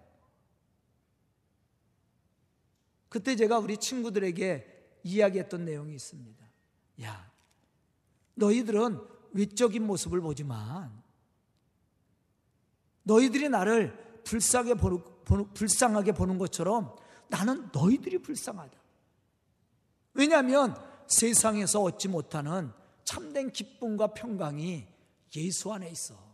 그때 3.07 3.35
제가 3.35 3.59
우리 3.59 3.77
친구들에게 3.77 4.99
이야기했던 5.03 5.65
내용이 5.65 5.95
있습니다. 5.95 6.45
야, 7.03 7.31
너희들은 8.35 8.99
외적인 9.33 9.85
모습을 9.85 10.21
보지만 10.21 11.01
너희들이 13.03 13.49
나를 13.49 14.21
불쌍하게 14.23 14.75
보는, 14.75 15.53
불쌍하게 15.53 16.11
보는 16.11 16.37
것처럼 16.37 16.95
나는 17.29 17.69
너희들이 17.71 18.19
불쌍하다. 18.19 18.77
왜냐하면 20.13 20.75
세상에서 21.07 21.81
얻지 21.81 22.07
못하는 22.07 22.71
참된 23.03 23.51
기쁨과 23.51 24.13
평강이 24.13 24.87
예수 25.35 25.73
안에 25.73 25.89
있어. 25.89 26.28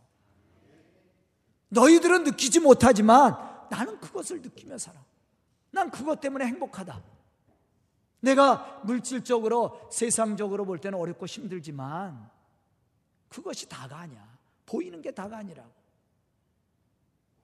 너희들은 1.68 2.24
느끼지 2.24 2.60
못하지만 2.60 3.36
나는 3.70 3.98
그것을 4.00 4.40
느끼며 4.42 4.78
살아. 4.78 5.04
난 5.70 5.90
그것 5.90 6.20
때문에 6.20 6.46
행복하다. 6.46 7.02
내가 8.20 8.80
물질적으로 8.84 9.88
세상적으로 9.90 10.64
볼 10.64 10.78
때는 10.78 10.98
어렵고 10.98 11.26
힘들지만 11.26 12.30
그것이 13.28 13.68
다가 13.68 13.98
아니야. 13.98 14.36
보이는 14.64 15.00
게 15.02 15.10
다가 15.10 15.38
아니라고. 15.38 15.70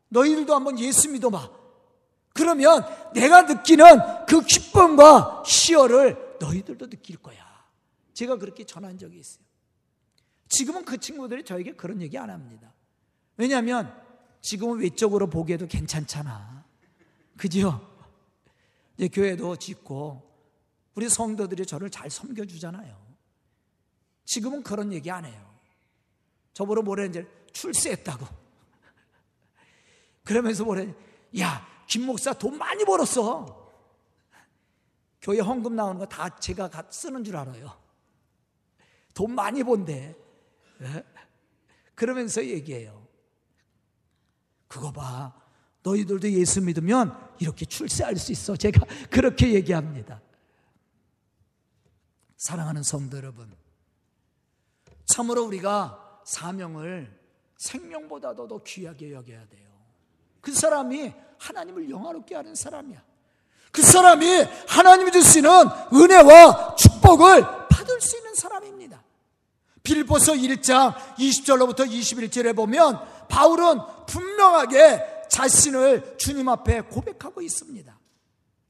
너희들도 0.08 0.54
한번 0.54 0.78
예수 0.78 1.10
믿어봐. 1.10 1.50
그러면 2.34 2.84
내가 3.14 3.42
느끼는 3.42 4.26
그 4.26 4.40
기쁨과 4.42 5.42
희열을 5.46 6.38
너희들도 6.40 6.88
느낄 6.88 7.16
거야. 7.16 7.42
제가 8.14 8.36
그렇게 8.36 8.64
전한 8.64 8.98
적이 8.98 9.18
있어요. 9.18 9.44
지금은 10.48 10.84
그 10.84 10.98
친구들이 10.98 11.44
저에게 11.44 11.74
그런 11.74 12.00
얘기 12.02 12.18
안 12.18 12.30
합니다. 12.30 12.72
왜냐하면 13.36 13.94
지금은 14.42 14.80
외적으로 14.80 15.28
보기에도 15.28 15.66
괜찮잖아. 15.66 16.64
그죠? 17.36 17.88
이제 18.96 19.08
교회도 19.08 19.56
짓고 19.56 20.30
우리 20.94 21.08
성도들이 21.08 21.64
저를 21.64 21.88
잘 21.90 22.10
섬겨주잖아요. 22.10 23.00
지금은 24.24 24.62
그런 24.62 24.92
얘기 24.92 25.10
안 25.10 25.24
해요. 25.24 25.52
저보러 26.52 26.82
뭐래 26.82 27.06
이제 27.06 27.26
출세했다고. 27.52 28.26
그러면서 30.24 30.64
뭐래, 30.64 30.94
야, 31.38 31.66
김 31.88 32.04
목사 32.04 32.32
돈 32.32 32.58
많이 32.58 32.84
벌었어. 32.84 33.62
교회 35.22 35.38
헌금 35.38 35.76
나오는 35.76 35.98
거 35.98 36.06
다 36.06 36.28
제가 36.40 36.68
쓰는 36.90 37.22
줄 37.24 37.36
알아요. 37.36 37.80
돈 39.14 39.34
많이 39.34 39.62
번대. 39.62 40.16
예? 40.82 41.04
그러면서 41.94 42.44
얘기해요. 42.44 43.01
그거 44.72 44.90
봐. 44.90 45.34
너희들도 45.82 46.30
예수 46.32 46.62
믿으면 46.62 47.14
이렇게 47.38 47.66
출세할 47.66 48.16
수 48.16 48.32
있어. 48.32 48.56
제가 48.56 48.80
그렇게 49.10 49.52
얘기합니다. 49.52 50.22
사랑하는 52.38 52.82
성도 52.82 53.18
여러분. 53.18 53.54
참으로 55.04 55.44
우리가 55.44 56.22
사명을 56.24 57.20
생명보다도 57.58 58.48
더 58.48 58.62
귀하게 58.62 59.12
여겨야 59.12 59.46
돼요. 59.46 59.68
그 60.40 60.54
사람이 60.54 61.12
하나님을 61.38 61.90
영화롭게 61.90 62.34
하는 62.34 62.54
사람이야. 62.54 63.04
그 63.72 63.82
사람이 63.82 64.26
하나님이 64.68 65.12
주시는 65.12 65.50
은혜와 65.92 66.76
축복 66.76 67.02
축복을 67.02 67.42
받을 67.68 68.00
수 68.00 68.16
있는 68.16 68.34
사람입니다. 68.34 69.02
빌보서 69.82 70.32
1장 70.34 70.94
20절로부터 71.16 71.88
21절에 71.88 72.54
보면 72.54 73.21
바울은 73.32 73.80
분명하게 74.06 75.26
자신을 75.30 76.16
주님 76.18 76.50
앞에 76.50 76.82
고백하고 76.82 77.40
있습니다. 77.40 77.98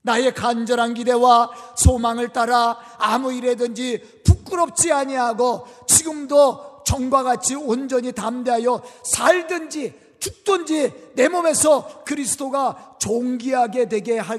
나의 0.03 0.33
간절한 0.35 0.95
기대와 0.95 1.51
소망을 1.77 2.33
따라 2.33 2.79
아무 2.99 3.33
일에든지 3.33 4.23
부끄럽지 4.25 4.93
아니하고 4.93 5.67
지금도 5.89 6.85
정과 6.85 7.25
같이 7.25 7.57
온전히 7.57 8.13
담대하여 8.13 8.83
살든지 9.05 10.01
죽든지 10.21 11.13
내 11.15 11.29
몸에서 11.29 12.05
그리스도가 12.05 12.97
존귀하게 13.01 13.89
되게, 13.89 14.19
하, 14.19 14.39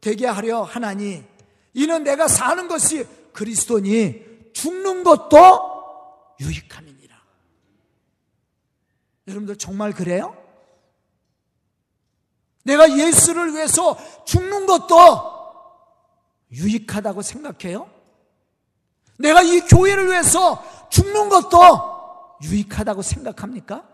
되게 0.00 0.26
하려 0.26 0.62
하나니 0.62 1.22
이는 1.74 2.04
내가 2.04 2.26
사는 2.26 2.68
것이 2.68 3.06
그리스도니 3.34 4.52
죽는 4.54 5.04
것도 5.04 5.36
유익함이니라. 6.40 6.91
여러분들 9.32 9.56
정말 9.56 9.92
그래요? 9.92 10.36
내가 12.64 12.96
예수를 12.96 13.54
위해서 13.54 13.96
죽는 14.24 14.66
것도 14.66 14.94
유익하다고 16.52 17.22
생각해요? 17.22 17.90
내가 19.18 19.42
이 19.42 19.60
교회를 19.60 20.08
위해서 20.08 20.62
죽는 20.90 21.28
것도 21.28 22.38
유익하다고 22.42 23.02
생각합니까? 23.02 23.88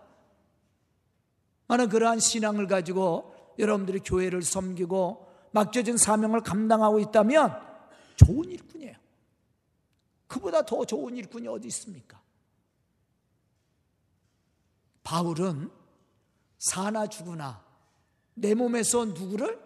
나는 1.66 1.88
그러한 1.88 2.18
신앙을 2.18 2.66
가지고 2.66 3.34
여러분들이 3.58 4.00
교회를 4.00 4.42
섬기고 4.42 5.26
맡겨진 5.52 5.96
사명을 5.96 6.42
감당하고 6.42 6.98
있다면 7.00 7.58
좋은 8.16 8.44
일꾼이에요. 8.50 8.94
그보다 10.26 10.62
더 10.62 10.84
좋은 10.84 11.16
일꾼이 11.16 11.48
어디 11.48 11.68
있습니까? 11.68 12.20
바울은 15.08 15.70
사나 16.58 17.06
죽으나 17.06 17.64
내 18.34 18.54
몸에서 18.54 19.06
누구를 19.06 19.58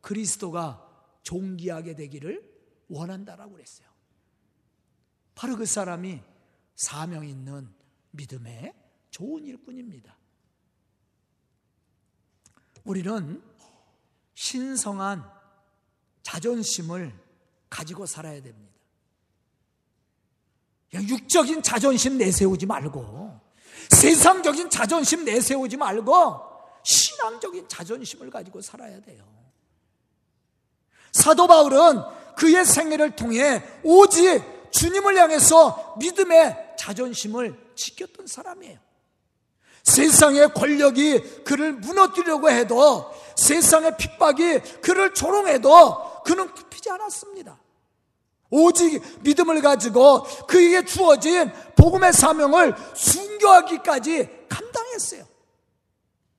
그리스도가 0.00 0.88
존귀하게 1.22 1.94
되기를 1.96 2.42
원한다라고 2.88 3.52
그랬어요. 3.52 3.86
바로 5.34 5.56
그 5.56 5.66
사람이 5.66 6.22
사명 6.76 7.28
있는 7.28 7.68
믿음의 8.12 8.72
좋은 9.10 9.44
일꾼입니다. 9.44 10.16
우리는 12.84 13.42
신성한 14.32 15.30
자존심을 16.22 17.14
가지고 17.68 18.06
살아야 18.06 18.40
됩니다. 18.40 18.74
육적인 20.94 21.62
자존심 21.62 22.16
내세우지 22.16 22.64
말고 22.64 23.39
세상적인 23.90 24.70
자존심 24.70 25.24
내세우지 25.24 25.76
말고 25.76 26.40
신앙적인 26.82 27.68
자존심을 27.68 28.30
가지고 28.30 28.62
살아야 28.62 29.00
돼요. 29.00 29.24
사도 31.12 31.46
바울은 31.46 32.02
그의 32.36 32.64
생애를 32.64 33.16
통해 33.16 33.62
오직 33.82 34.42
주님을 34.70 35.16
향해서 35.16 35.96
믿음의 35.98 36.74
자존심을 36.78 37.58
지켰던 37.74 38.26
사람이에요. 38.26 38.78
세상의 39.82 40.54
권력이 40.54 41.42
그를 41.44 41.72
무너뜨리려고 41.72 42.50
해도 42.50 43.10
세상의 43.36 43.96
핍박이 43.96 44.60
그를 44.80 45.12
조롱해도 45.14 46.22
그는 46.24 46.52
굽히지 46.54 46.90
않았습니다. 46.90 47.58
오직 48.50 49.00
믿음을 49.22 49.62
가지고 49.62 50.24
그에게 50.46 50.84
주어진 50.84 51.50
복음의 51.76 52.12
사명을 52.12 52.74
순교하기까지 52.94 54.46
감당했어요. 54.48 55.24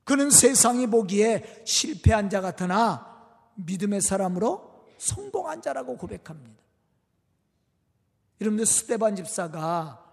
그는 0.04 0.30
세상이 0.30 0.88
보기에 0.88 1.64
실패한 1.66 2.30
자 2.30 2.42
같으나 2.42 3.08
믿음의 3.56 4.02
사람으로 4.02 4.86
성공한 4.98 5.62
자라고 5.62 5.98
고백합니다. 5.98 6.62
여러분들 8.42 8.66
스테반 8.66 9.16
집사가 9.16 10.04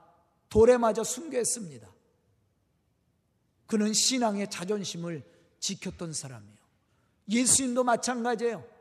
돌에 0.48 0.76
맞아 0.76 1.02
순교했습니다. 1.02 1.88
그는 3.66 3.92
신앙의 3.92 4.48
자존심을 4.50 5.24
지켰던 5.60 6.12
사람이에요. 6.12 6.58
예수님도 7.28 7.84
마찬가지예요. 7.84 8.77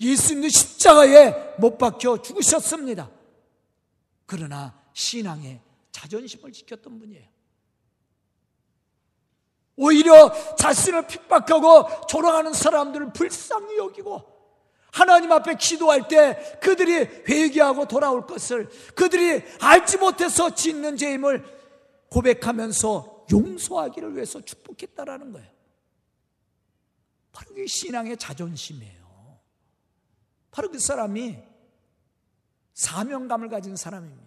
예수님도 0.00 0.48
십자가에 0.48 1.54
못 1.58 1.78
박혀 1.78 2.20
죽으셨습니다. 2.20 3.10
그러나 4.26 4.78
신앙의 4.92 5.60
자존심을 5.92 6.52
지켰던 6.52 6.98
분이에요. 6.98 7.34
오히려 9.76 10.32
자신을 10.56 11.06
핍박하고 11.06 12.06
조롱하는 12.06 12.52
사람들을 12.52 13.12
불쌍히 13.12 13.76
여기고 13.76 14.34
하나님 14.92 15.32
앞에 15.32 15.56
기도할 15.56 16.06
때 16.06 16.58
그들이 16.62 16.94
회개하고 17.28 17.86
돌아올 17.86 18.26
것을 18.26 18.68
그들이 18.94 19.42
알지 19.60 19.98
못해서 19.98 20.54
짓는 20.54 20.96
죄임을 20.96 21.44
고백하면서 22.10 23.26
용서하기를 23.32 24.14
위해서 24.14 24.40
축복했다라는 24.40 25.32
거예요. 25.32 25.48
바로 27.32 27.54
그 27.54 27.66
신앙의 27.66 28.16
자존심이에요. 28.16 29.03
바로 30.54 30.70
그 30.70 30.78
사람이 30.78 31.36
사명감을 32.74 33.48
가진 33.48 33.74
사람입니다. 33.74 34.22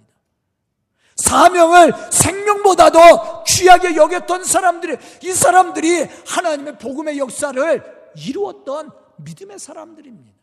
사명을 1.15 1.93
생명보다도 2.11 3.45
귀하게 3.47 3.95
여겼던 3.95 4.43
사람들이 4.43 4.97
이 5.23 5.31
사람들이 5.31 6.03
하나님의 6.03 6.79
복음의 6.79 7.17
역사를 7.17 8.11
이루었던 8.17 8.91
믿음의 9.19 9.57
사람들입니다. 9.57 10.37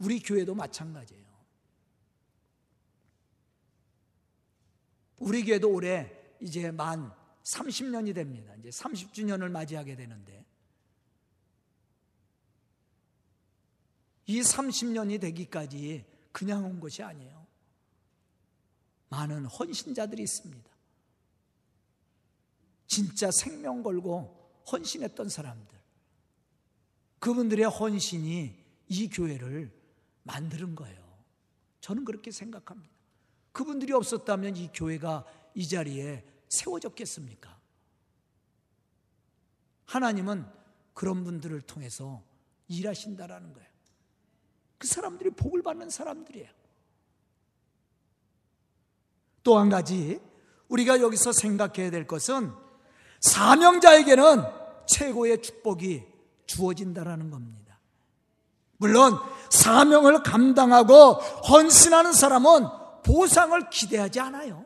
우리 0.00 0.18
교회도 0.18 0.56
마찬가지예요. 0.56 1.24
우리 5.20 5.44
교회도 5.44 5.70
올해 5.70 6.12
이제 6.40 6.72
만 6.72 7.12
30년이 7.44 8.12
됩니다. 8.12 8.52
이제 8.58 8.70
30주년을 8.70 9.50
맞이하게 9.50 9.94
되는데 9.94 10.45
이 14.26 14.40
30년이 14.40 15.20
되기까지 15.20 16.04
그냥 16.32 16.64
온 16.64 16.80
것이 16.80 17.02
아니에요. 17.02 17.46
많은 19.08 19.46
헌신자들이 19.46 20.22
있습니다. 20.22 20.70
진짜 22.86 23.30
생명 23.30 23.82
걸고 23.82 24.64
헌신했던 24.70 25.28
사람들. 25.28 25.76
그분들의 27.18 27.66
헌신이 27.66 28.64
이 28.88 29.08
교회를 29.08 29.72
만드는 30.24 30.74
거예요. 30.74 31.06
저는 31.80 32.04
그렇게 32.04 32.30
생각합니다. 32.30 32.94
그분들이 33.52 33.92
없었다면 33.92 34.56
이 34.56 34.70
교회가 34.72 35.24
이 35.54 35.66
자리에 35.66 36.24
세워졌겠습니까? 36.48 37.58
하나님은 39.86 40.46
그런 40.94 41.24
분들을 41.24 41.60
통해서 41.62 42.22
일하신다라는 42.68 43.52
거예요. 43.52 43.75
그 44.78 44.86
사람들이 44.86 45.30
복을 45.30 45.62
받는 45.62 45.90
사람들이에요. 45.90 46.48
또 49.42 49.58
한 49.58 49.68
가지 49.68 50.20
우리가 50.68 51.00
여기서 51.00 51.32
생각해야 51.32 51.90
될 51.90 52.06
것은 52.06 52.52
사명자에게는 53.20 54.42
최고의 54.86 55.40
축복이 55.40 56.02
주어진다라는 56.46 57.30
겁니다. 57.30 57.78
물론 58.78 59.18
사명을 59.50 60.22
감당하고 60.22 61.12
헌신하는 61.48 62.12
사람은 62.12 62.66
보상을 63.04 63.70
기대하지 63.70 64.20
않아요. 64.20 64.64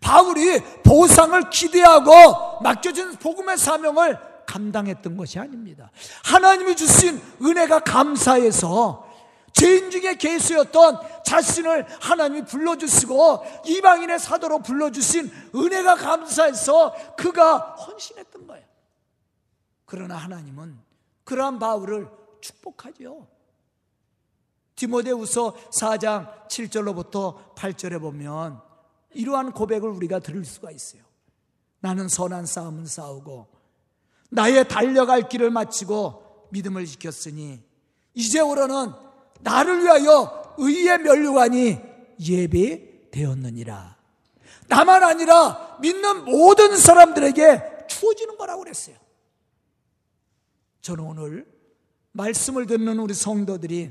바울이 0.00 0.60
보상을 0.84 1.50
기대하고 1.50 2.60
맡겨진 2.62 3.16
복음의 3.16 3.58
사명을 3.58 4.18
감당했던 4.46 5.16
것이 5.16 5.38
아닙니다. 5.38 5.90
하나님이 6.24 6.74
주신 6.76 7.20
은혜가 7.42 7.80
감사해서 7.80 9.09
죄인 9.52 9.90
중에 9.90 10.14
개수였던 10.14 11.22
자신을 11.24 11.86
하나님이 12.00 12.44
불러주시고 12.44 13.44
이방인의 13.66 14.18
사도로 14.18 14.60
불러주신 14.60 15.30
은혜가 15.54 15.96
감사해서 15.96 17.14
그가 17.16 17.58
헌신했던 17.74 18.46
거예요. 18.46 18.66
그러나 19.84 20.16
하나님은 20.16 20.78
그러한 21.24 21.58
바울을 21.58 22.08
축복하죠. 22.40 23.28
디모데우서 24.76 25.54
4장 25.70 26.48
7절로부터 26.48 27.54
8절에 27.54 28.00
보면 28.00 28.60
이러한 29.12 29.52
고백을 29.52 29.90
우리가 29.90 30.20
들을 30.20 30.44
수가 30.44 30.70
있어요. 30.70 31.02
나는 31.80 32.08
선한 32.08 32.46
싸움을 32.46 32.86
싸우고 32.86 33.48
나의 34.30 34.68
달려갈 34.68 35.28
길을 35.28 35.50
마치고 35.50 36.48
믿음을 36.50 36.86
지켰으니 36.86 37.62
이제 38.14 38.40
오로는 38.40 38.92
나를 39.42 39.82
위하여 39.82 40.54
의의 40.58 40.98
면류관이 40.98 41.78
예배되었느니라. 42.20 43.96
나만 44.68 45.02
아니라 45.02 45.78
믿는 45.80 46.24
모든 46.24 46.76
사람들에게 46.76 47.86
주어지는 47.88 48.38
거라고 48.38 48.62
그랬어요. 48.62 48.96
저는 50.80 51.04
오늘 51.04 51.46
말씀을 52.12 52.66
듣는 52.66 52.98
우리 52.98 53.14
성도들이 53.14 53.90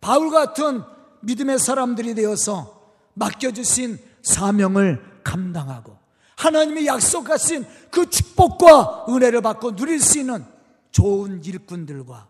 바울 0.00 0.30
같은 0.30 0.82
믿음의 1.22 1.58
사람들이 1.58 2.14
되어서 2.14 2.92
맡겨주신 3.14 3.98
사명을 4.22 5.20
감당하고 5.24 5.98
하나님이 6.36 6.86
약속하신 6.86 7.66
그 7.90 8.08
축복과 8.08 9.06
은혜를 9.08 9.40
받고 9.42 9.74
누릴 9.74 10.00
수 10.00 10.20
있는 10.20 10.44
좋은 10.92 11.42
일꾼들과 11.42 12.28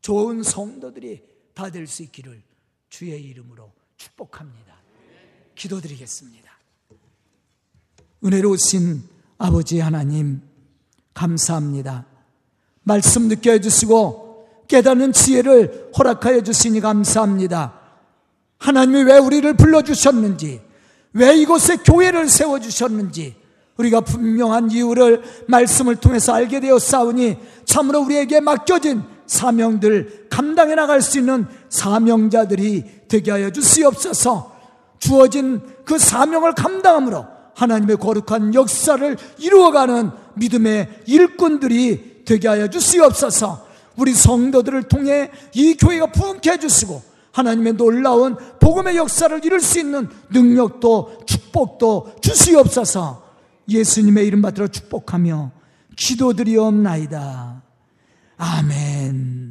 좋은 0.00 0.42
성도들이 0.42 1.22
다 1.54 1.70
될 1.70 1.86
수 1.86 2.02
있기를 2.04 2.42
주의 2.88 3.22
이름으로 3.22 3.72
축복합니다. 3.96 4.74
기도드리겠습니다. 5.54 6.48
은혜로우신 8.24 9.02
아버지 9.38 9.80
하나님, 9.80 10.40
감사합니다. 11.14 12.06
말씀 12.82 13.28
느껴 13.28 13.52
해주시고 13.52 14.64
깨닫는 14.68 15.12
지혜를 15.12 15.90
허락하여 15.98 16.42
주시니 16.42 16.80
감사합니다. 16.80 17.78
하나님이 18.58 19.02
왜 19.02 19.18
우리를 19.18 19.52
불러주셨는지, 19.54 20.60
왜 21.12 21.36
이곳에 21.36 21.76
교회를 21.76 22.28
세워주셨는지, 22.28 23.36
우리가 23.76 24.00
분명한 24.00 24.70
이유를 24.72 25.22
말씀을 25.48 25.96
통해서 25.96 26.34
알게 26.34 26.60
되어 26.60 26.78
싸우니 26.78 27.36
참으로 27.64 28.00
우리에게 28.02 28.40
맡겨진 28.40 29.02
사명들 29.28 30.26
감당해 30.28 30.74
나갈 30.74 31.00
수 31.00 31.18
있는 31.18 31.46
사명자들이 31.68 32.84
되게 33.06 33.30
하여 33.30 33.50
주시옵소서. 33.50 34.56
주어진 34.98 35.60
그 35.84 35.98
사명을 35.98 36.54
감당함으로 36.54 37.24
하나님의 37.54 37.98
거룩한 37.98 38.54
역사를 38.54 39.16
이루어가는 39.38 40.10
믿음의 40.34 41.02
일꾼들이 41.06 42.24
되게 42.24 42.48
하여 42.48 42.68
주시옵소서. 42.68 43.66
우리 43.96 44.12
성도들을 44.14 44.84
통해 44.84 45.30
이 45.54 45.76
교회가 45.76 46.12
부흥케 46.12 46.50
해주시고 46.52 47.02
하나님의 47.32 47.74
놀라운 47.74 48.36
복음의 48.60 48.96
역사를 48.96 49.44
이룰 49.44 49.60
수 49.60 49.78
있는 49.78 50.08
능력도 50.30 51.22
축복도 51.26 52.14
주시옵소서. 52.20 53.22
예수님의 53.68 54.26
이름 54.26 54.40
받들어 54.40 54.68
축복하며 54.68 55.50
기도드리옵나이다. 55.96 57.67
아멘. 58.38 59.47